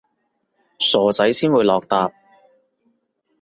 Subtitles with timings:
[0.79, 2.11] 傻仔先會落疊